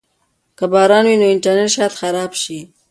که 0.57 0.65
باران 0.73 1.05
وي 1.07 1.15
نو 1.21 1.25
انټرنیټ 1.33 1.69
شاید 1.75 1.93
خراب 1.99 2.31
شي. 2.41 2.59